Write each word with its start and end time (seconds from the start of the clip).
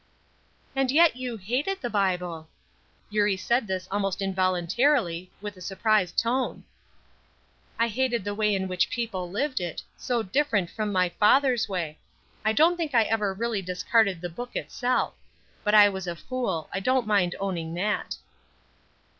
"And 0.75 0.89
yet 0.89 1.15
you 1.15 1.37
hated 1.37 1.79
the 1.79 1.89
Bible!" 1.91 2.49
Eurie 3.11 3.37
said 3.37 3.67
this 3.67 3.87
almost 3.91 4.19
involuntarily, 4.19 5.29
with 5.41 5.55
a 5.57 5.61
surprised 5.61 6.17
tone. 6.17 6.63
"I 7.77 7.87
hated 7.87 8.23
the 8.23 8.33
way 8.33 8.55
in 8.55 8.67
which 8.67 8.89
people 8.89 9.29
lived 9.29 9.59
it, 9.61 9.83
so 9.97 10.23
different 10.23 10.71
from 10.71 10.91
my 10.91 11.09
father's 11.09 11.69
way. 11.69 11.99
I 12.43 12.51
don't 12.51 12.77
think 12.77 12.95
I 12.95 13.03
ever 13.03 13.31
really 13.35 13.61
discarded 13.61 14.21
the 14.21 14.29
book 14.29 14.55
itself. 14.55 15.13
But 15.63 15.75
I 15.75 15.87
was 15.87 16.07
a 16.07 16.15
fool; 16.15 16.67
I 16.73 16.79
don't 16.79 17.05
mind 17.05 17.35
owning 17.39 17.75
that." 17.75 18.15